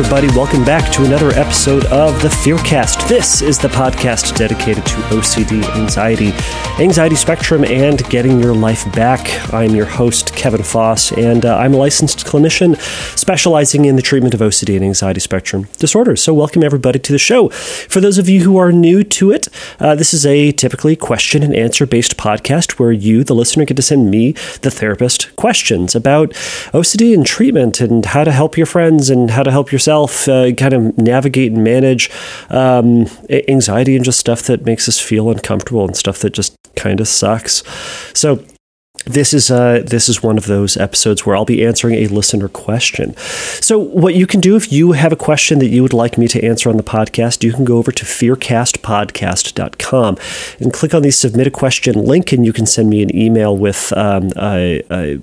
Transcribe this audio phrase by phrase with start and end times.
[0.00, 0.28] everybody.
[0.28, 3.06] Welcome back to another episode of the Fearcast.
[3.06, 6.32] This is the podcast dedicated to OCD, anxiety,
[6.82, 9.52] anxiety spectrum, and getting your life back.
[9.52, 12.80] I'm your host, Kevin Foster, and uh, I'm a licensed clinician
[13.18, 16.22] specializing in the treatment of OCD and anxiety spectrum disorders.
[16.22, 17.50] So, welcome everybody to the show.
[17.50, 19.48] For those of you who are new to it,
[19.80, 23.76] uh, this is a typically question and answer based podcast where you, the listener, get
[23.76, 24.32] to send me,
[24.62, 26.30] the therapist, questions about
[26.72, 30.52] OCD and treatment and how to help your friends and how to help yourself uh,
[30.56, 32.10] kind of navigate and manage
[32.48, 33.06] um,
[33.48, 37.08] anxiety and just stuff that makes us feel uncomfortable and stuff that just kind of
[37.08, 37.62] sucks.
[38.14, 38.44] So
[39.12, 42.48] this is uh, this is one of those episodes where I'll be answering a listener
[42.48, 43.16] question.
[43.60, 46.28] So, what you can do if you have a question that you would like me
[46.28, 50.16] to answer on the podcast, you can go over to fearcastpodcast.com
[50.60, 53.56] and click on the submit a question link, and you can send me an email
[53.56, 55.16] with um, uh, uh,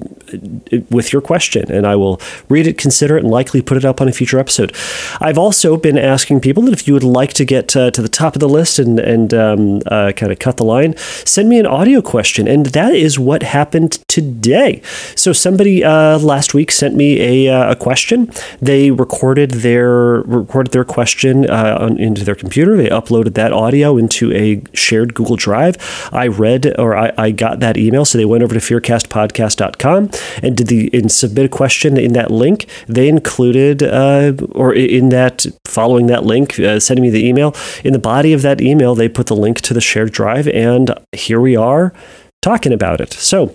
[0.89, 4.01] with your question, and I will read it, consider it, and likely put it up
[4.01, 4.75] on a future episode.
[5.21, 8.09] I've also been asking people that if you would like to get uh, to the
[8.09, 11.59] top of the list and and um, uh, kind of cut the line, send me
[11.59, 14.81] an audio question, and that is what happened happened today.
[15.15, 18.31] So somebody uh, last week sent me a, uh, a, question.
[18.61, 22.75] They recorded their recorded their question uh, on, into their computer.
[22.75, 25.77] They uploaded that audio into a shared Google Drive.
[26.11, 30.09] I read or I, I got that email, so they went over to fearcastpodcast.com
[30.41, 32.65] and did the and submit a question in that link.
[32.87, 37.93] They included uh, or in that following that link, uh, sending me the email in
[37.93, 41.39] the body of that email, they put the link to the shared drive, and here
[41.39, 41.93] we are
[42.41, 43.11] talking about it.
[43.13, 43.47] So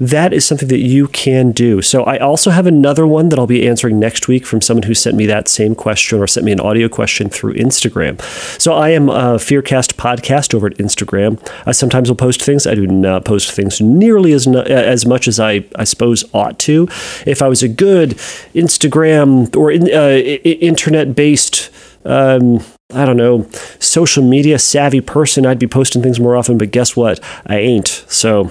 [0.00, 1.82] that is something that you can do.
[1.82, 4.94] So I also have another one that I'll be answering next week from someone who
[4.94, 8.20] sent me that same question or sent me an audio question through Instagram.
[8.60, 11.38] So I am a Fearcast podcast over at Instagram.
[11.66, 12.66] I sometimes will post things.
[12.66, 16.88] I do not post things nearly as as much as I I suppose ought to.
[17.26, 18.10] If I was a good
[18.54, 21.70] Instagram or in, uh, internet based
[22.08, 23.46] um, I don't know,
[23.78, 27.20] social media savvy person, I'd be posting things more often, but guess what?
[27.46, 27.88] I ain't.
[28.08, 28.50] So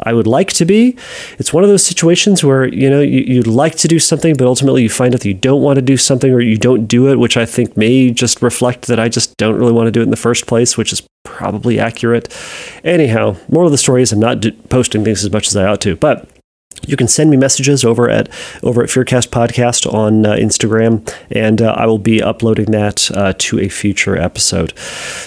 [0.00, 0.96] I would like to be.
[1.38, 4.46] It's one of those situations where, you know, you, would like to do something, but
[4.46, 7.08] ultimately you find out that you don't want to do something or you don't do
[7.08, 10.00] it, which I think may just reflect that I just don't really want to do
[10.00, 12.32] it in the first place, which is probably accurate.
[12.84, 15.80] Anyhow, more of the story is I'm not posting things as much as I ought
[15.80, 16.28] to, but
[16.86, 18.28] you can send me messages over at
[18.62, 23.32] over at Fearcast Podcast on uh, Instagram, and uh, I will be uploading that uh,
[23.38, 24.76] to a future episode.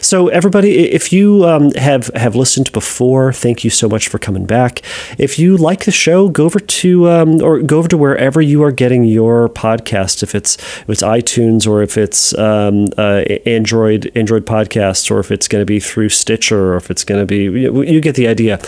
[0.01, 4.45] So, everybody, if you um, have have listened before, thank you so much for coming
[4.45, 4.81] back.
[5.17, 8.63] If you like the show, go over to um, or go over to wherever you
[8.63, 10.23] are getting your podcast.
[10.23, 15.31] If it's if it's iTunes or if it's um, uh, Android Android podcasts, or if
[15.31, 18.15] it's going to be through Stitcher, or if it's going to be you, you get
[18.15, 18.59] the idea.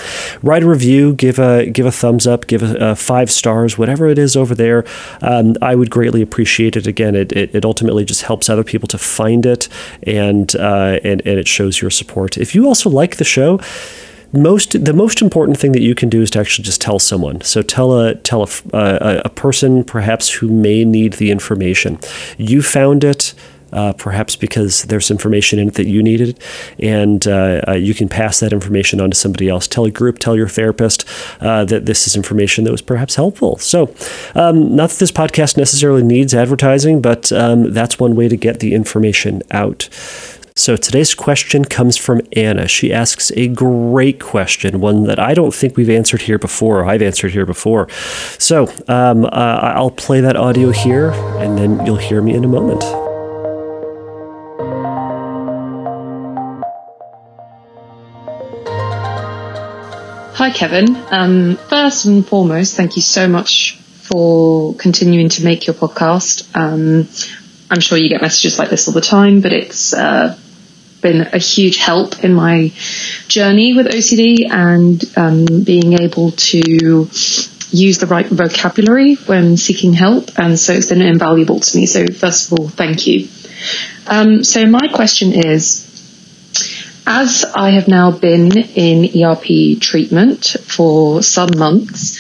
[0.42, 4.08] Write a review, give a give a thumbs up, give a uh, five stars, whatever
[4.08, 4.86] it is over there.
[5.22, 6.88] Um, I would greatly appreciate it.
[6.88, 9.70] Again, it, it, it, ultimately just helps other people to find it
[10.04, 12.38] and, uh, and, and it shows your support.
[12.38, 13.60] If you also like the show,
[14.34, 17.42] most the most important thing that you can do is to actually just tell someone.
[17.42, 22.00] So tell a tell a, a, a person perhaps who may need the information.
[22.38, 23.36] You found it
[23.74, 26.40] uh, perhaps because there's information in it that you needed,
[26.80, 29.68] and uh, uh, you can pass that information on to somebody else.
[29.68, 31.06] Tell a group, tell your therapist
[31.42, 33.58] uh, that this is information that was perhaps helpful.
[33.58, 33.94] So,
[34.36, 38.60] um, not that this podcast necessarily needs advertising, but um, that's one way to get
[38.60, 39.90] the information out.
[40.56, 42.68] So today's question comes from Anna.
[42.68, 46.86] She asks a great question, one that I don't think we've answered here before.
[46.86, 47.90] I've answered here before.
[48.38, 51.10] So um, uh, I'll play that audio here,
[51.42, 52.84] and then you'll hear me in a moment.
[60.44, 60.98] Hi, Kevin.
[61.10, 66.54] Um, first and foremost, thank you so much for continuing to make your podcast.
[66.54, 67.08] Um,
[67.72, 70.38] I'm sure you get messages like this all the time, but it's uh,
[71.00, 72.74] been a huge help in my
[73.30, 80.38] journey with OCD and um, being able to use the right vocabulary when seeking help.
[80.38, 81.86] And so it's been invaluable to me.
[81.86, 83.30] So, first of all, thank you.
[84.08, 85.83] Um, so, my question is
[87.06, 92.20] as I have now been in ERP treatment for some months,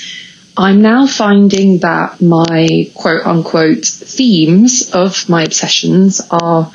[0.56, 6.72] I'm now finding that my quote unquote themes of my obsessions are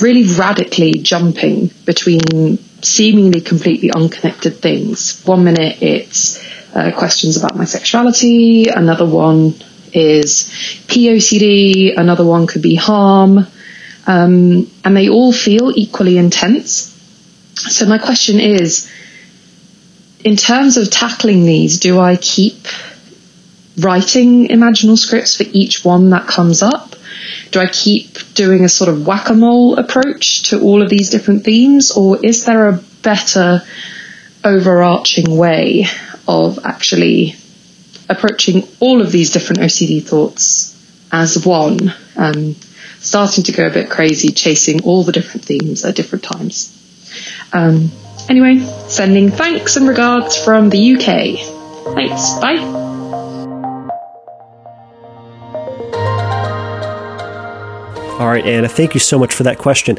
[0.00, 5.20] really radically jumping between seemingly completely unconnected things.
[5.24, 6.38] One minute it's
[6.74, 9.54] uh, questions about my sexuality, another one
[9.92, 10.44] is
[10.86, 13.46] POCD, another one could be harm,
[14.06, 16.87] um, and they all feel equally intense
[17.58, 18.90] so my question is,
[20.24, 22.66] in terms of tackling these, do I keep
[23.78, 26.96] writing imaginal scripts for each one that comes up?
[27.50, 31.10] do I keep doing a sort of whack a mole approach to all of these
[31.10, 33.62] different themes, or is there a better
[34.44, 35.86] overarching way
[36.26, 37.36] of actually
[38.08, 40.74] approaching all of these different OCD thoughts
[41.10, 41.92] as one?
[42.16, 42.56] Um,
[43.00, 46.74] starting to go a bit crazy, chasing all the different themes at different times.
[47.52, 47.90] Um,
[48.28, 51.94] anyway, sending thanks and regards from the UK.
[51.94, 52.38] Thanks.
[52.40, 52.86] Bye.
[58.18, 59.96] All right, Anna, thank you so much for that question.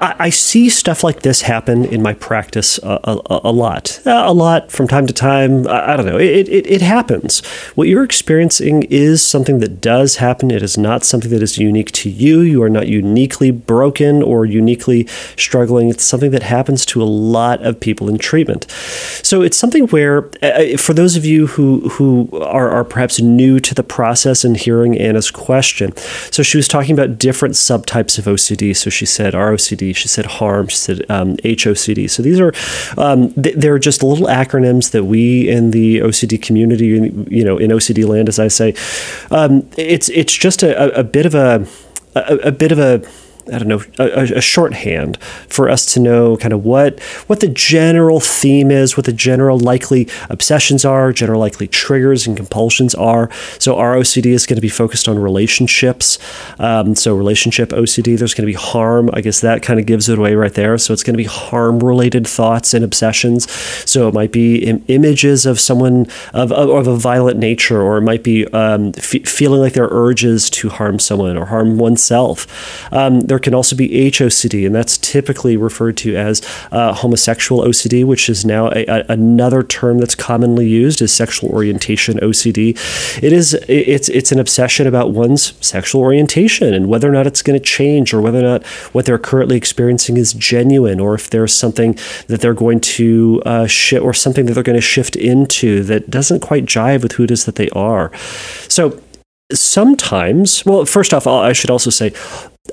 [0.00, 4.32] I, I see stuff like this happen in my practice a, a, a lot, a
[4.32, 5.66] lot from time to time.
[5.66, 6.18] I, I don't know.
[6.18, 7.44] It, it, it, happens.
[7.74, 10.50] What you're experiencing is something that does happen.
[10.50, 12.40] It is not something that is unique to you.
[12.40, 15.06] You are not uniquely broken or uniquely
[15.36, 15.90] struggling.
[15.90, 18.70] It's something that happens to a lot of people in treatment.
[18.70, 23.20] So it's something where, uh, uh for those of you who who are, are perhaps
[23.20, 25.96] new to the process and hearing Anna's question,
[26.30, 28.74] so she was talking about different subtypes of OCD.
[28.76, 29.34] So she said
[29.92, 32.08] She said harm, she said um, HOCD.
[32.10, 32.52] So these are
[32.96, 36.86] um, th- they're just little acronyms that we in the OCD community,
[37.30, 38.74] you know, in OCD land, as I say,
[39.30, 41.66] um, it's it's just a, a, bit of a,
[42.14, 43.02] a, a bit of a
[43.52, 45.18] I don't know a, a, shorthand
[45.48, 49.58] for us to know kind of what what the general theme is, what the general
[49.58, 53.30] likely obsessions are, general likely triggers and compulsions are.
[53.58, 56.18] So our OCD is going to be focused on relationships.
[56.58, 59.10] Um, so relationship OCD, there's going to be harm.
[59.12, 60.78] I guess that kind of gives it away right there.
[60.78, 63.50] So it's going to be harm related thoughts and obsessions.
[63.88, 67.98] So it might be Im- images of someone of, of, of, a violent nature, or
[67.98, 71.78] it might be um, f- feeling like there are urges to harm someone or harm
[71.78, 72.46] oneself.
[72.92, 76.42] Um, there can also be HOCD, and that's typically referred to as
[76.72, 81.48] uh, homosexual OCD, which is now a, a, another term that's commonly used as sexual
[81.50, 82.70] orientation OCD.
[83.22, 87.42] It is it's it's an obsession about one's sexual orientation and whether or not it's
[87.42, 91.30] going to change, or whether or not what they're currently experiencing is genuine, or if
[91.30, 91.96] there's something
[92.26, 96.10] that they're going to uh, shift, or something that they're going to shift into that
[96.10, 98.10] doesn't quite jive with who it is that they are.
[98.66, 99.00] So
[99.52, 102.12] sometimes, well, first off, I should also say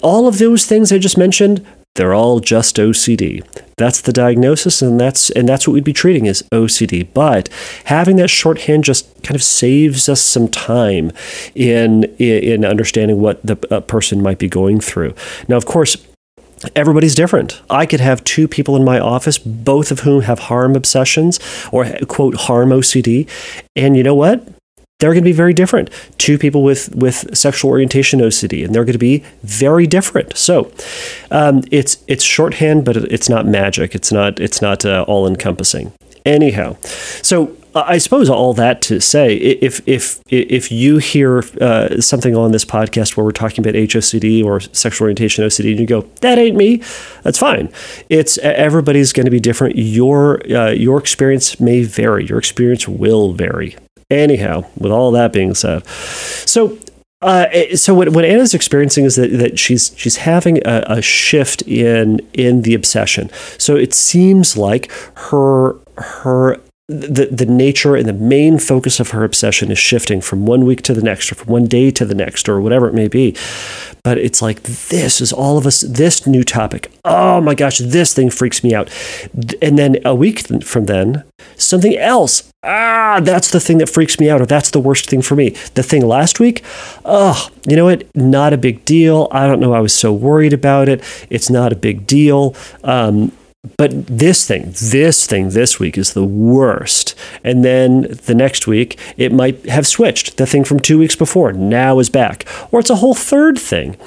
[0.01, 1.65] all of those things I just mentioned,
[1.95, 3.45] they're all just OCD.
[3.77, 7.07] That's the diagnosis, and that's and that's what we'd be treating as OCD.
[7.13, 7.49] But
[7.85, 11.11] having that shorthand just kind of saves us some time
[11.55, 15.13] in in understanding what the person might be going through.
[15.47, 15.97] Now, of course,
[16.75, 17.61] Everybody's different.
[17.69, 21.37] I could have two people in my office, both of whom have harm obsessions
[21.71, 23.27] or quote harm OCD.
[23.75, 24.54] And you know what?
[24.99, 25.89] They're going to be very different.
[26.17, 30.37] Two people with with sexual orientation OCD, and they're going to be very different.
[30.37, 30.71] So
[31.31, 33.93] um, it's it's shorthand, but it's not magic.
[33.93, 35.91] It's not it's not uh, all encompassing.
[36.25, 36.77] Anyhow,
[37.21, 42.53] so I suppose all that to say, if if if you hear uh, something on
[42.53, 46.37] this podcast where we're talking about HOCD or sexual orientation OCD, and you go, "That
[46.37, 46.81] ain't me,"
[47.23, 47.69] that's fine.
[48.09, 49.75] It's everybody's going to be different.
[49.75, 52.25] Your uh, your experience may vary.
[52.25, 53.75] Your experience will vary.
[54.09, 56.77] Anyhow, with all that being said, so
[57.21, 61.63] uh, so what, what Anna's experiencing is that, that she's she's having a, a, shift
[61.63, 63.31] in in the obsession.
[63.57, 69.23] So it seems like her her the the nature and the main focus of her
[69.23, 72.13] obsession is shifting from one week to the next, or from one day to the
[72.13, 73.35] next, or whatever it may be.
[74.03, 75.81] But it's like this is all of us.
[75.81, 76.91] This new topic.
[77.03, 78.91] Oh my gosh, this thing freaks me out.
[79.63, 81.23] And then a week from then,
[81.57, 82.51] something else.
[82.61, 85.51] Ah, that's the thing that freaks me out, or that's the worst thing for me.
[85.73, 86.63] The thing last week,
[87.03, 88.15] oh, you know what?
[88.15, 89.27] Not a big deal.
[89.31, 89.73] I don't know.
[89.73, 91.03] I was so worried about it.
[91.31, 92.55] It's not a big deal.
[92.83, 93.31] Um,
[93.77, 97.15] but this thing, this thing this week is the worst.
[97.43, 100.37] And then the next week, it might have switched.
[100.37, 102.45] The thing from two weeks before now is back.
[102.71, 103.97] Or it's a whole third thing.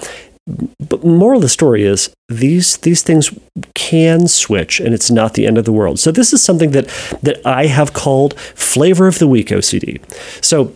[0.88, 3.30] But moral of the story is these these things
[3.74, 5.98] can switch and it's not the end of the world.
[5.98, 6.86] So this is something that
[7.22, 10.00] that I have called flavor of the week OCD.
[10.42, 10.72] So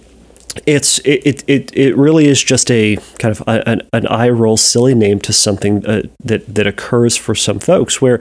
[0.67, 4.57] it's it, it it really is just a kind of a, an, an eye roll
[4.57, 8.21] silly name to something uh, that that occurs for some folks where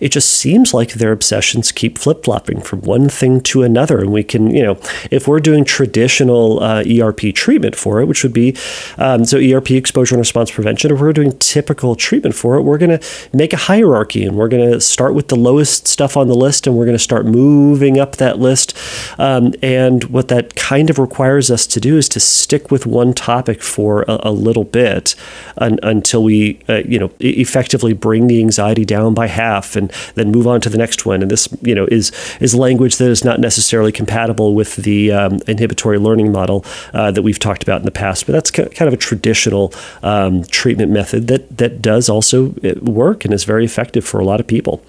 [0.00, 3.98] it just seems like their obsessions keep flip flopping from one thing to another.
[3.98, 4.78] And we can you know
[5.10, 8.56] if we're doing traditional uh, ERP treatment for it which would be
[8.98, 12.78] um, so ERP exposure and response prevention if we're doing typical treatment for it we're
[12.78, 16.28] going to make a hierarchy and we're going to start with the lowest stuff on
[16.28, 18.76] the list and we're going to start moving up that list.
[19.18, 23.12] Um, and what that kind of requires us to do is to stick with one
[23.12, 25.14] topic for a, a little bit
[25.58, 30.30] un, until we, uh, you know, effectively bring the anxiety down by half, and then
[30.30, 31.22] move on to the next one.
[31.22, 35.40] And this, you know, is is language that is not necessarily compatible with the um,
[35.46, 36.64] inhibitory learning model
[36.94, 38.26] uh, that we've talked about in the past.
[38.26, 43.24] But that's kind of a traditional um, treatment method that that does also uh, work
[43.24, 44.82] and is very effective for a lot of people.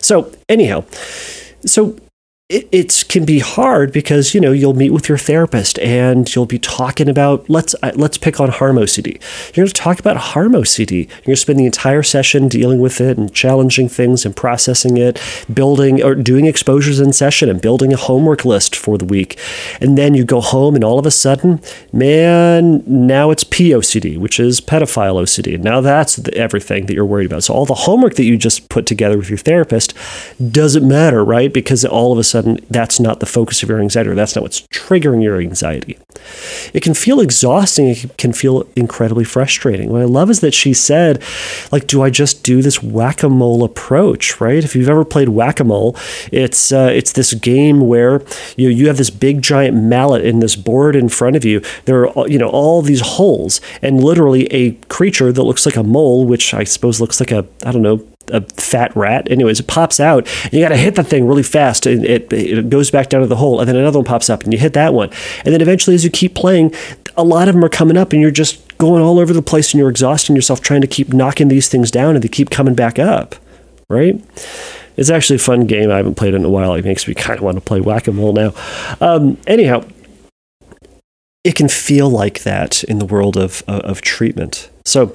[0.00, 0.84] So anyhow,
[1.64, 1.96] so
[2.48, 6.60] it, can be hard because you know you'll meet with your therapist and you'll be
[6.60, 9.14] talking about let's uh, let's pick on harm OCD.
[9.56, 11.08] You're going to talk about harm OCD.
[11.08, 14.96] You're going to spend the entire session dealing with it and challenging things and processing
[14.96, 15.20] it,
[15.52, 19.38] building or doing exposures in session and building a homework list for the week.
[19.80, 21.60] And then you go home and all of a sudden,
[21.92, 25.58] man, now it's POCD, which is pedophile OCD.
[25.58, 27.42] Now that's the, everything that you're worried about.
[27.44, 29.94] So all the homework that you just put together with your therapist
[30.52, 31.52] doesn't matter, right?
[31.52, 34.34] Because all of a sudden sudden that's not the focus of your anxiety or that's
[34.36, 35.98] not what's triggering your anxiety.
[36.74, 37.88] It can feel exhausting.
[37.88, 39.90] It can feel incredibly frustrating.
[39.90, 41.22] What I love is that she said,
[41.72, 44.62] like, do I just do this whack-a-mole approach, right?
[44.62, 45.96] If you've ever played whack-a-mole,
[46.32, 48.22] it's uh, it's this game where
[48.56, 51.62] you you have this big giant mallet in this board in front of you.
[51.84, 55.82] There are you know all these holes, and literally a creature that looks like a
[55.82, 59.30] mole, which I suppose looks like a I don't know a fat rat.
[59.30, 60.28] Anyways, it pops out.
[60.44, 61.86] And you got to hit the thing really fast.
[61.86, 63.60] And it, it goes back down to the hole.
[63.60, 65.10] And then another one pops up and you hit that one.
[65.44, 66.74] And then eventually, as you keep playing,
[67.16, 69.72] a lot of them are coming up and you're just going all over the place
[69.72, 72.74] and you're exhausting yourself trying to keep knocking these things down and they keep coming
[72.74, 73.36] back up.
[73.88, 74.22] Right?
[74.96, 75.90] It's actually a fun game.
[75.90, 76.74] I haven't played it in a while.
[76.74, 78.54] It makes me kind of want to play whack a mole now.
[79.00, 79.84] Um, anyhow,
[81.46, 84.68] it can feel like that in the world of, of treatment.
[84.84, 85.14] So,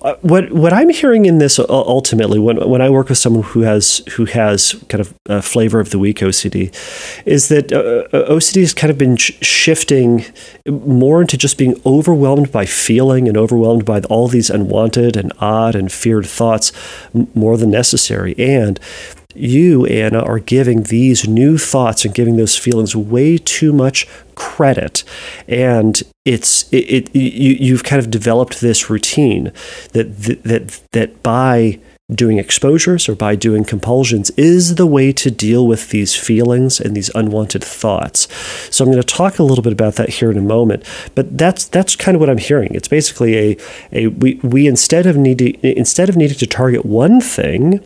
[0.00, 3.42] uh, what what I'm hearing in this uh, ultimately, when when I work with someone
[3.42, 6.74] who has who has kind of a flavor of the week OCD,
[7.26, 10.24] is that uh, uh OCD has kind of been sh- shifting
[10.66, 15.74] more into just being overwhelmed by feeling and overwhelmed by all these unwanted and odd
[15.74, 16.72] and feared thoughts
[17.34, 18.80] more than necessary, and
[19.34, 25.04] you, Anna, are giving these new thoughts and giving those feelings way too much credit.
[25.48, 29.52] And it's it, it you, you've kind of developed this routine
[29.92, 31.80] that that that by
[32.14, 36.96] doing exposures or by doing compulsions is the way to deal with these feelings and
[36.96, 38.26] these unwanted thoughts.
[38.74, 40.84] So I'm going to talk a little bit about that here in a moment.
[41.14, 42.74] But that's that's kind of what I'm hearing.
[42.74, 43.56] It's basically a
[43.92, 47.80] a we we instead of needing instead of needing to target one thing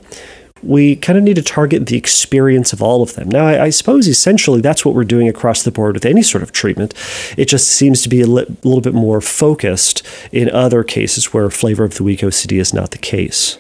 [0.67, 3.29] we kind of need to target the experience of all of them.
[3.29, 6.43] Now, I, I, suppose essentially that's what we're doing across the board with any sort
[6.43, 6.95] of treatment.
[7.37, 10.03] It just seems to be a li- little bit more focused
[10.33, 13.59] in other cases where flavor of the week OCD is not the case.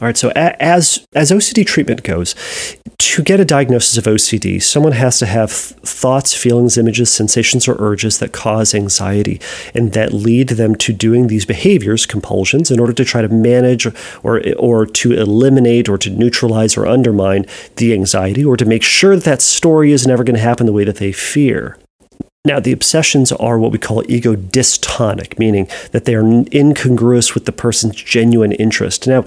[0.00, 2.34] All right, so as as OCD treatment goes,
[2.98, 7.76] to get a diagnosis of OCD, someone has to have thoughts, feelings, images, sensations, or
[7.78, 9.40] urges that cause anxiety
[9.74, 13.86] and that lead them to doing these behaviors, compulsions, in order to try to manage
[14.22, 17.44] or or to eliminate or to neutralize or undermine
[17.76, 20.72] the anxiety or to make sure that that story is never going to happen the
[20.72, 21.78] way that they fear.
[22.44, 27.44] Now, the obsessions are what we call ego dystonic, meaning that they are incongruous with
[27.44, 29.06] the person's genuine interest.
[29.06, 29.24] Now,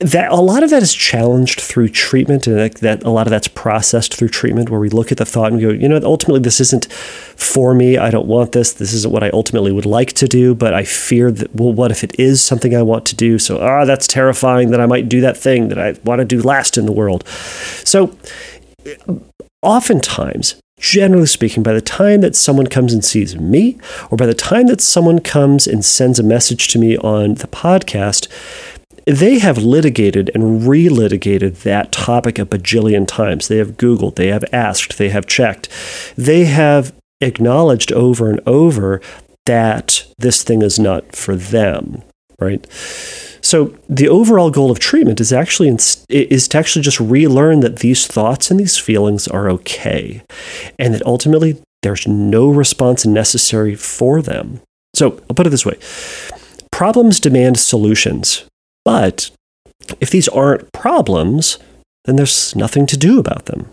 [0.00, 3.30] that a lot of that is challenged through treatment and that, that, a lot of
[3.30, 6.40] that's processed through treatment where we look at the thought and go you know ultimately
[6.40, 7.98] this isn't for me.
[7.98, 8.72] I don't want this.
[8.72, 11.90] This isn't what i ultimately would like to do but i fear that well what
[11.90, 13.38] if it is something i want to do?
[13.38, 16.40] So ah that's terrifying that i might do that thing that i want to do
[16.40, 17.26] last in the world.
[17.84, 18.16] So
[19.62, 23.78] oftentimes generally speaking, by the time that someone comes and sees me,
[24.10, 27.46] or by the time that someone comes and sends a message to me on the
[27.46, 28.26] podcast,
[29.06, 33.48] they have litigated and relitigated that topic a bajillion times.
[33.48, 35.68] They have Googled, they have asked, they have checked.
[36.16, 39.00] They have acknowledged over and over
[39.46, 42.02] that this thing is not for them,
[42.38, 42.66] right?
[43.40, 45.68] So the overall goal of treatment is actually
[46.08, 50.22] is to actually just relearn that these thoughts and these feelings are okay,
[50.78, 54.60] and that ultimately there's no response necessary for them.
[54.94, 55.76] So I'll put it this way:
[56.70, 58.44] problems demand solutions.
[58.84, 59.30] But
[60.00, 61.58] if these aren't problems,
[62.04, 63.70] then there's nothing to do about them,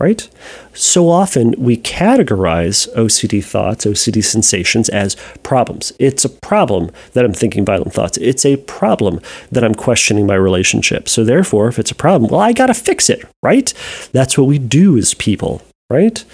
[0.00, 0.28] right?
[0.74, 5.92] So often we categorize OCD thoughts, OCD sensations as problems.
[5.98, 8.18] It's a problem that I'm thinking violent thoughts.
[8.18, 9.20] It's a problem
[9.50, 11.08] that I'm questioning my relationship.
[11.08, 13.72] So therefore, if it's a problem, well, I got to fix it, right?
[14.12, 16.24] That's what we do as people, right?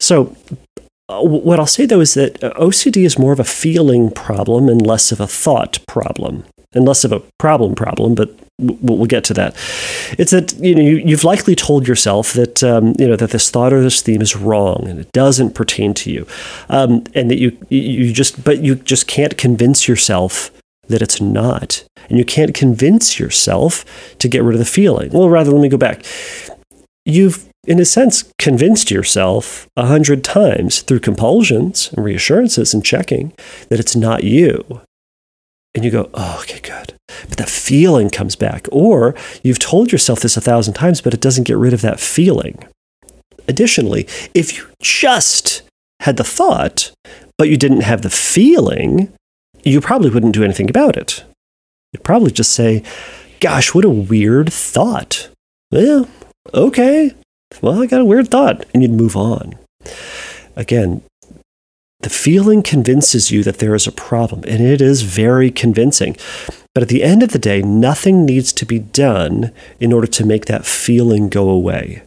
[0.00, 0.34] So
[1.08, 4.68] uh, what I'll say though is that uh, OCD is more of a feeling problem
[4.68, 9.24] and less of a thought problem and less of a problem problem, but we'll, get
[9.24, 9.54] to that.
[10.18, 13.50] It's that you know you, have likely told yourself that um, you know that this
[13.50, 16.26] thought or this theme is wrong and it doesn't pertain to you,
[16.68, 20.50] um, and that you you just but you just can't convince yourself
[20.88, 23.84] that it's not, and you can't convince yourself
[24.18, 25.10] to get rid of the feeling.
[25.12, 26.04] Well, rather, let me go back.
[27.04, 33.32] You've in a sense, convinced yourself a hundred times through compulsions and reassurances and checking
[33.68, 34.80] that it's not you.
[35.74, 36.94] And you go, oh, okay, good.
[37.28, 38.68] But that feeling comes back.
[38.70, 41.98] Or you've told yourself this a thousand times, but it doesn't get rid of that
[41.98, 42.62] feeling.
[43.48, 45.62] Additionally, if you just
[46.00, 46.92] had the thought,
[47.38, 49.12] but you didn't have the feeling,
[49.64, 51.24] you probably wouldn't do anything about it.
[51.92, 52.82] You'd probably just say,
[53.40, 55.28] gosh, what a weird thought.
[55.70, 56.04] Yeah,
[56.52, 57.12] okay,
[57.60, 59.56] well, I got a weird thought, and you'd move on.
[60.56, 61.02] Again,
[62.02, 66.16] the feeling convinces you that there is a problem, and it is very convincing.
[66.74, 70.26] But at the end of the day, nothing needs to be done in order to
[70.26, 72.02] make that feeling go away.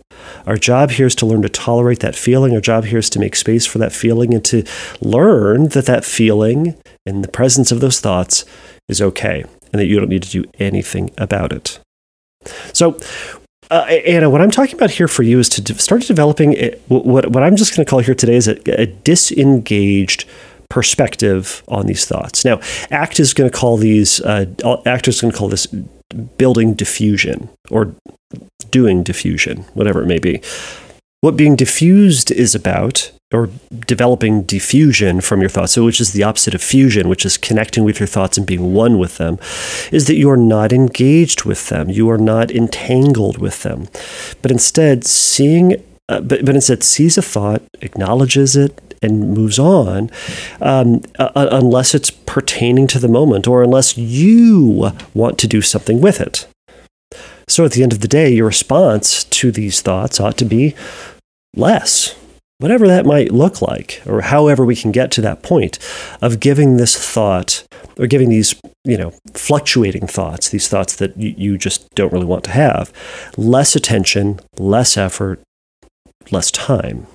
[0.45, 2.53] Our job here is to learn to tolerate that feeling.
[2.53, 4.63] Our job here is to make space for that feeling and to
[5.01, 6.75] learn that that feeling
[7.05, 8.43] in the presence of those thoughts
[8.87, 11.79] is okay and that you don't need to do anything about it.
[12.73, 12.97] So,
[13.71, 16.53] uh, Anna, what I'm talking about here for you is to de- start developing
[16.87, 20.25] what, what I'm just going to call here today is a, a, disengaged
[20.69, 22.45] perspective on these thoughts.
[22.45, 22.59] Now,
[22.91, 24.45] ACT is going to call these, uh,
[24.85, 25.67] ACT is going to call this
[26.37, 27.95] building defusion or
[28.69, 30.41] doing defusion, whatever it may be.
[31.21, 33.49] What being defused is about or
[33.87, 37.83] developing defusion from your thoughts, so which is the opposite of fusion, which is connecting
[37.83, 39.39] with your thoughts and being one with them,
[39.91, 43.87] is that you are not engaged with them, you are not entangled with them,
[44.41, 45.73] but instead seeing,
[46.07, 50.09] uh, but, but instead sees a thought, acknowledges it, and moves on,
[50.61, 55.99] um, uh, unless it's pertaining to the moment or unless you want to do something
[55.99, 56.47] with it.
[57.47, 60.75] So at the end of the day, your response to these thoughts ought to be
[61.55, 62.15] less
[62.59, 65.77] whatever that might look like, or however we can get to that point
[66.21, 67.65] of giving this thought
[67.97, 72.25] or giving these, you know, fluctuating thoughts, these thoughts that you, you just don't really
[72.25, 72.91] want to have,
[73.37, 75.41] less attention, less effort,
[76.31, 77.07] less time.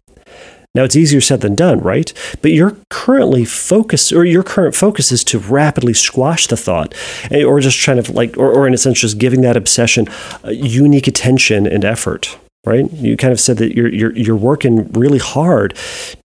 [0.75, 2.13] Now it's easier said than done, right?
[2.43, 6.95] But your currently focus or your current focus is to rapidly squash the thought,
[7.31, 10.07] eh, or just trying to like, or, or in a sense, just giving that obsession
[10.45, 12.91] unique attention and effort right?
[12.93, 15.75] You kind of said that you're you're you're working really hard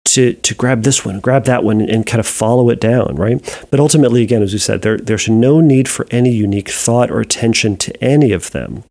[0.06, 3.66] to to grab this one, grab that one, and kind of follow it down, right?
[3.70, 7.20] But ultimately, again, as we said, there there's no need for any unique thought or
[7.20, 8.84] attention to any of them.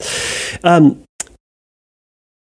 [0.64, 1.04] Um,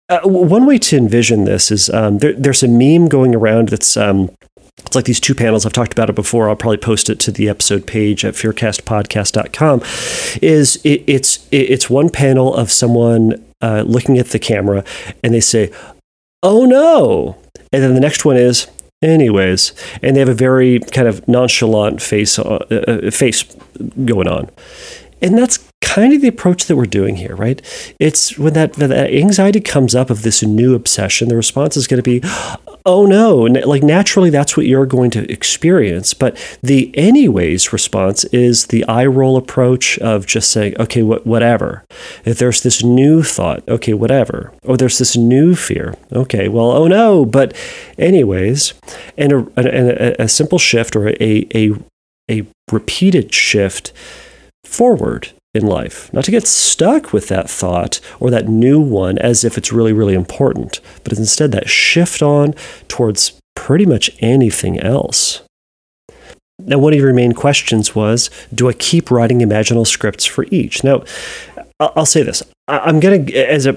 [0.10, 3.96] uh, one way to envision this is um, there, there's a meme going around that's
[3.96, 4.32] um,
[4.80, 7.32] it's like these two panels i've talked about it before i'll probably post it to
[7.32, 9.82] the episode page at fearcastpodcast.com
[10.42, 14.84] is it, it's it, it's one panel of someone uh, looking at the camera
[15.24, 15.72] and they say
[16.44, 17.38] oh no.
[17.72, 18.68] And then the next one is
[19.02, 19.74] anyways.
[20.02, 23.44] And they have a very kind of nonchalant face uh, uh, face
[24.06, 24.50] going on.
[25.22, 27.60] And that's kind of the approach that we're doing here, right?
[28.00, 32.02] It's when that, that anxiety comes up of this new obsession, the response is going
[32.02, 32.22] to be,
[32.86, 36.14] oh no, like naturally that's what you're going to experience.
[36.14, 41.84] But the anyways response is the eye roll approach of just saying, okay, wh- whatever.
[42.24, 44.54] If there's this new thought, okay, whatever.
[44.64, 47.58] Or there's this new fear, okay, well, oh no, but
[47.98, 48.76] anyways.
[49.18, 51.74] And a, a, a simple shift or a, a,
[52.30, 53.92] a repeated shift
[54.64, 59.44] forward in life, not to get stuck with that thought or that new one as
[59.44, 62.54] if it's really, really important, but instead that shift on
[62.88, 65.42] towards pretty much anything else.
[66.60, 70.84] Now, one of your main questions was Do I keep writing imaginal scripts for each?
[70.84, 71.04] Now,
[71.80, 73.74] I'll say this I'm going to, as a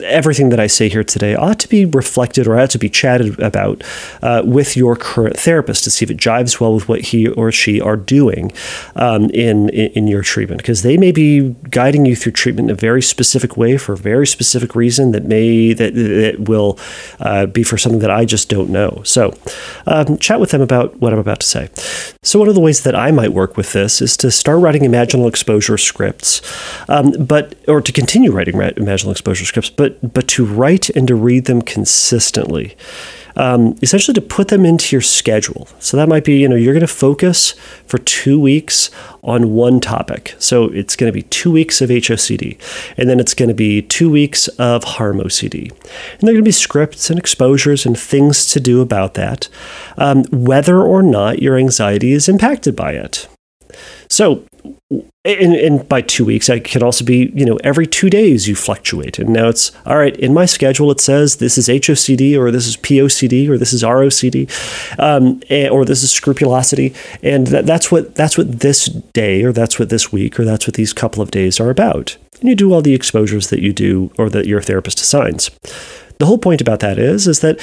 [0.00, 3.40] everything that I say here today ought to be reflected or ought to be chatted
[3.40, 3.82] about
[4.20, 7.50] uh, with your current therapist to see if it jives well with what he or
[7.50, 8.52] she are doing
[8.94, 12.78] um, in, in your treatment because they may be guiding you through treatment in a
[12.78, 16.78] very specific way for a very specific reason that may that, that will
[17.20, 19.00] uh, be for something that I just don't know.
[19.02, 19.32] So
[19.86, 21.70] um, chat with them about what I'm about to say.
[22.22, 24.82] So one of the ways that I might work with this is to start writing
[24.82, 26.42] imaginal exposure scripts,
[26.88, 31.06] um, but or to continue writing imaginal exposure scripts, but but but to write and
[31.08, 32.76] to read them consistently.
[33.38, 35.68] Um, essentially to put them into your schedule.
[35.78, 37.50] So that might be, you know, you're going to focus
[37.84, 38.90] for two weeks
[39.22, 40.34] on one topic.
[40.38, 42.58] So it's going to be two weeks of HOCD,
[42.96, 45.70] and then it's going to be two weeks of harm OCD.
[45.70, 49.50] And there are going to be scripts and exposures and things to do about that,
[49.98, 53.28] um, whether or not your anxiety is impacted by it.
[54.08, 54.46] So
[54.90, 58.54] and, and, by two weeks, I can also be, you know, every two days you
[58.54, 59.18] fluctuate.
[59.18, 60.16] And now it's all right.
[60.16, 63.82] In my schedule, it says this is HOCD or this is POCD or this is
[63.82, 64.48] ROCD,
[65.00, 69.78] um, or this is scrupulosity, and that, that's what that's what this day or that's
[69.78, 72.16] what this week or that's what these couple of days are about.
[72.38, 75.50] And you do all the exposures that you do or that your therapist assigns.
[76.18, 77.58] The whole point about that is is that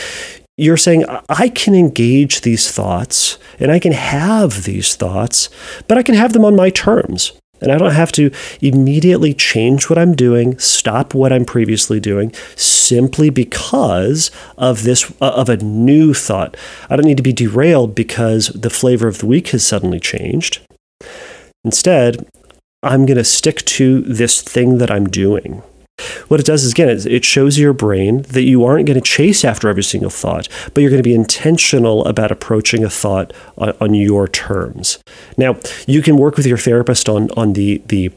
[0.57, 5.49] you're saying I can engage these thoughts and I can have these thoughts,
[5.87, 7.31] but I can have them on my terms.
[7.61, 8.29] And I don't have to
[8.61, 15.31] immediately change what I'm doing, stop what I'm previously doing, simply because of this uh,
[15.31, 16.57] of a new thought.
[16.89, 20.59] I don't need to be derailed because the flavor of the week has suddenly changed.
[21.63, 22.27] Instead,
[22.81, 25.63] I'm going to stick to this thing that I'm doing.
[26.27, 29.45] What it does is, again, it shows your brain that you aren't going to chase
[29.45, 33.93] after every single thought, but you're going to be intentional about approaching a thought on,
[33.93, 34.97] your terms.
[35.37, 38.11] Now, you can work with your therapist on, on the, the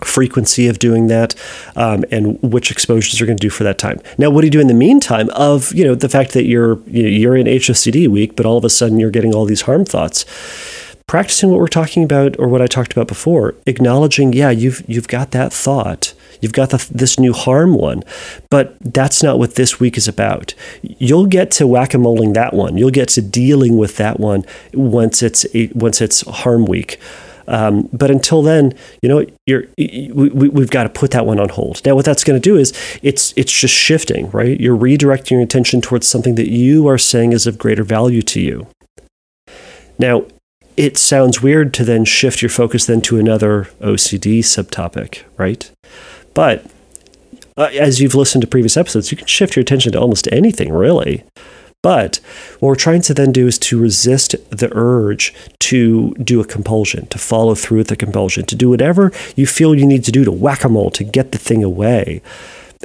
[0.00, 1.36] frequency of doing that
[1.76, 4.50] um, and which exposures you're going to do for that time now what do you
[4.50, 7.46] do in the meantime of you know the fact that you're you know, you're in
[7.46, 10.24] hocd week but all of a sudden you're getting all these harm thoughts
[11.06, 15.08] practicing what we're talking about or what i talked about before acknowledging yeah you've you've
[15.08, 16.12] got that thought
[16.44, 18.04] You've got the, this new harm one,
[18.50, 20.54] but that's not what this week is about.
[20.82, 22.76] You'll get to whack a moling that one.
[22.76, 27.00] You'll get to dealing with that one once it's once it's harm week.
[27.46, 31.48] Um, but until then, you know, you're, we, we've got to put that one on
[31.50, 31.84] hold.
[31.84, 34.60] Now, what that's going to do is it's it's just shifting, right?
[34.60, 38.40] You're redirecting your attention towards something that you are saying is of greater value to
[38.40, 38.66] you.
[39.98, 40.26] Now,
[40.76, 45.70] it sounds weird to then shift your focus then to another OCD subtopic, right?
[46.34, 46.66] But
[47.56, 50.72] uh, as you've listened to previous episodes, you can shift your attention to almost anything,
[50.72, 51.24] really.
[51.82, 52.18] But
[52.60, 57.06] what we're trying to then do is to resist the urge to do a compulsion,
[57.08, 60.24] to follow through with the compulsion, to do whatever you feel you need to do
[60.24, 62.22] to whack a mole, to get the thing away.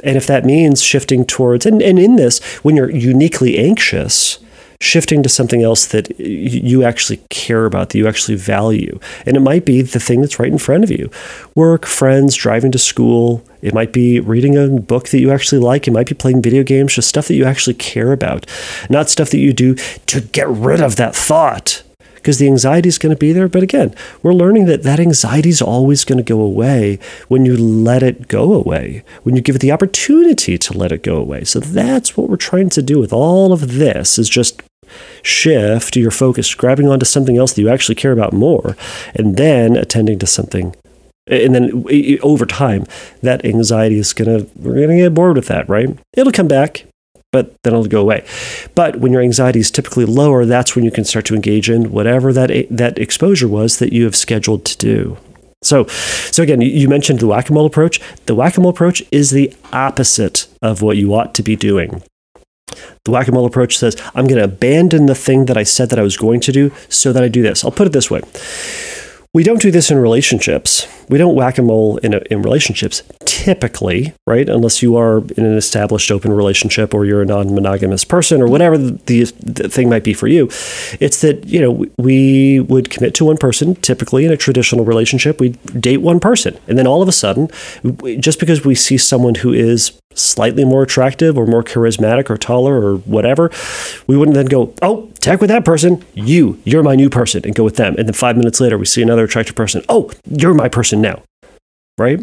[0.04, 4.38] And if that means shifting towards, and, and in this, when you're uniquely anxious,
[4.80, 8.98] shifting to something else that you actually care about, that you actually value.
[9.26, 11.10] And it might be the thing that's right in front of you
[11.54, 13.44] work, friends, driving to school.
[13.60, 15.86] It might be reading a book that you actually like.
[15.86, 18.46] It might be playing video games, just stuff that you actually care about,
[18.88, 19.74] not stuff that you do
[20.06, 21.82] to get rid of that thought
[22.20, 23.48] because the anxiety is going to be there.
[23.48, 27.56] But again, we're learning that that anxiety is always going to go away when you
[27.56, 31.44] let it go away, when you give it the opportunity to let it go away.
[31.44, 34.62] So that's what we're trying to do with all of this is just
[35.22, 38.76] shift your focus, grabbing onto something else that you actually care about more,
[39.14, 40.74] and then attending to something.
[41.26, 41.84] And then
[42.22, 42.86] over time,
[43.22, 45.96] that anxiety is gonna we're gonna get bored with that, right?
[46.14, 46.86] It'll come back,
[47.32, 48.24] but then it'll go away.
[48.74, 51.92] But when your anxiety is typically lower, that's when you can start to engage in
[51.92, 55.18] whatever that eh, that exposure was that you have scheduled to do.
[55.62, 58.00] So, so again, you mentioned the whack-a-mole approach.
[58.24, 62.02] The whack-a-mole approach is the opposite of what you ought to be doing.
[63.04, 65.90] The whack a mole approach says, I'm going to abandon the thing that I said
[65.90, 67.64] that I was going to do so that I do this.
[67.64, 68.22] I'll put it this way
[69.32, 70.88] we don't do this in relationships.
[71.08, 73.02] We don't whack a mole in, in relationships
[73.40, 74.50] typically, right?
[74.50, 78.46] Unless you are in an established open relationship or you're a non monogamous person or
[78.46, 80.44] whatever the, the, thing might be for you.
[81.00, 85.40] It's that, you know, we would commit to one person, typically in a traditional relationship.
[85.40, 85.50] We
[85.80, 86.58] date one person.
[86.68, 87.48] And then all of a sudden,
[88.20, 92.74] just because we see someone who is slightly more attractive or more charismatic or taller
[92.74, 93.50] or whatever,
[94.06, 96.04] we wouldn't then go, oh, tag with that person.
[96.12, 97.94] You, you're my new person, and go with them.
[97.96, 99.82] And then five minutes later, we see another attractive person.
[99.88, 101.22] Oh, you're my person now.
[101.96, 102.20] Right?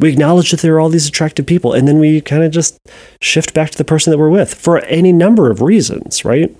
[0.00, 2.78] We acknowledge that there are all these attractive people, and then we kind of just
[3.20, 6.54] shift back to the person that we're with for any number of reasons, right?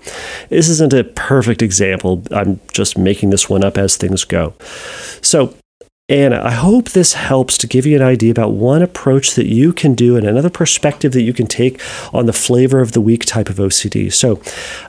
[0.49, 2.23] This isn't a perfect example.
[2.31, 4.53] I'm just making this one up as things go.
[5.21, 5.55] So,
[6.07, 9.73] and I hope this helps to give you an idea about one approach that you
[9.73, 11.81] can do and another perspective that you can take
[12.13, 14.13] on the flavor of the week type of OCD.
[14.13, 14.39] So,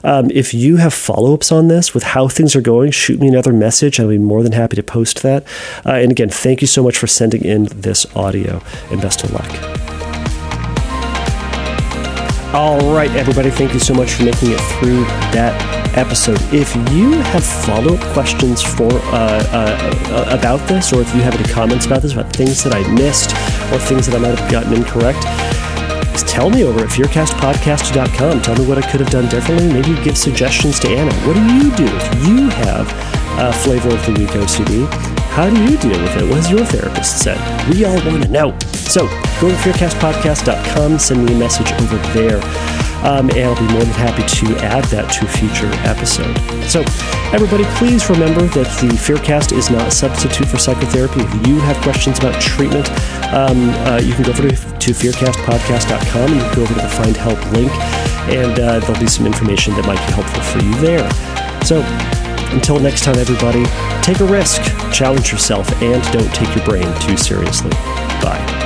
[0.03, 3.29] um, if you have follow ups on this with how things are going, shoot me
[3.29, 3.99] another message.
[3.99, 5.43] I'll be more than happy to post that.
[5.83, 9.31] Uh, and again, thank you so much for sending in this audio and best of
[9.31, 10.06] luck.
[12.57, 15.53] All right, everybody, thank you so much for making it through that
[15.95, 16.41] episode.
[16.51, 21.35] If you have follow up questions for uh, uh, about this, or if you have
[21.35, 23.29] any comments about this, about things that I missed
[23.71, 25.21] or things that I might have gotten incorrect,
[26.27, 28.41] tell me over at fearcastpodcast.com.
[28.41, 29.71] Tell me what I could have done differently.
[29.71, 31.13] Maybe give suggestions to Anna.
[31.27, 32.91] What do you do if you have
[33.37, 35.16] a flavor of the week OCD?
[35.37, 36.23] How do you deal with it?
[36.27, 37.37] What has your therapist said?
[37.69, 38.57] We all want to know.
[38.73, 39.05] So
[39.39, 42.41] go to fearcastpodcast.com, send me a message over there.
[43.05, 46.33] um, and I'll be more than happy to add that to a future episode.
[46.65, 46.81] So,
[47.31, 51.21] everybody, please remember that the Fearcast is not a substitute for psychotherapy.
[51.21, 52.89] If you have questions about treatment,
[53.31, 56.81] um, uh, you can go over to, to fearcastpodcast.com and you can go over to
[56.81, 57.71] the Find Help link,
[58.33, 61.05] and uh, there'll be some information that might be helpful for you there.
[61.63, 61.85] So,
[62.51, 63.65] until next time, everybody,
[64.01, 67.71] take a risk, challenge yourself, and don't take your brain too seriously.
[68.21, 68.56] Bye.